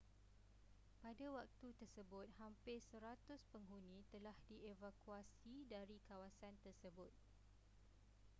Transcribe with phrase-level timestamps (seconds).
[1.03, 7.11] pada waktu tersebut hampir 100 penghuni telah dievakuasi dari kawasan tersebut